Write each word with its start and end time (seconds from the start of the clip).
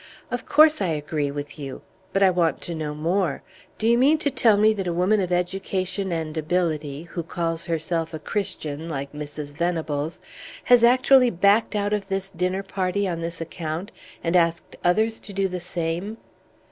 "Of 0.31 0.47
course 0.47 0.81
I 0.81 0.87
agree 0.87 1.29
with 1.29 1.59
you! 1.59 1.83
But 2.11 2.23
I 2.23 2.31
want 2.31 2.59
to 2.61 2.73
know 2.73 2.95
more. 2.95 3.43
Do 3.77 3.87
you 3.87 3.99
mean 3.99 4.17
to 4.17 4.31
tell 4.31 4.57
me 4.57 4.73
that 4.73 4.87
a 4.87 4.93
woman 4.93 5.19
of 5.19 5.31
education 5.31 6.11
and 6.11 6.35
ability, 6.35 7.03
who 7.03 7.21
calls 7.21 7.65
herself 7.65 8.11
a 8.11 8.17
Christian, 8.17 8.89
like 8.89 9.13
Mrs. 9.13 9.53
Venables, 9.53 10.19
has 10.63 10.83
actually 10.83 11.29
backed 11.29 11.75
out 11.75 11.93
of 11.93 12.07
this 12.07 12.31
dinner 12.31 12.63
party 12.63 13.07
on 13.07 13.21
this 13.21 13.39
account, 13.41 13.91
and 14.23 14.35
asked 14.35 14.75
others 14.83 15.19
to 15.19 15.33
do 15.33 15.47
the 15.47 15.59
same?" 15.59 16.17